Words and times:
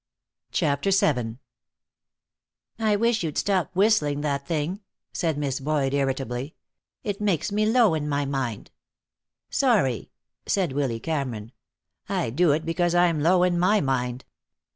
CHAPTER 0.51 0.89
VII 0.89 1.37
"I 2.79 2.95
wish 2.95 3.21
you'd 3.21 3.37
stop 3.37 3.69
whistling 3.75 4.21
that 4.21 4.47
thing," 4.47 4.81
said 5.13 5.37
Miss 5.37 5.59
Boyd, 5.59 5.93
irritably. 5.93 6.55
"It 7.03 7.21
makes 7.21 7.51
me 7.51 7.67
low 7.67 7.93
in 7.93 8.09
my 8.09 8.25
mind." 8.25 8.71
"Sorry," 9.51 10.09
said 10.47 10.73
Willy 10.73 10.99
Cameron. 10.99 11.51
"I 12.09 12.31
do 12.31 12.51
it 12.51 12.65
because 12.65 12.95
I'm 12.95 13.19
low 13.19 13.43
in 13.43 13.59
my 13.59 13.79
mind." 13.79 14.25